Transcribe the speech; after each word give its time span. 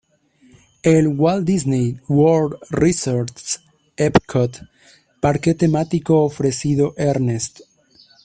El 0.81 1.09
Walt 1.09 1.45
Disney 1.45 1.99
World 2.09 2.57
Resort 2.71 3.37
s 3.37 3.59
Epcot 3.97 4.59
parque 5.21 5.53
temático 5.53 6.23
ofrecido 6.23 6.95
Ernest. 6.97 7.59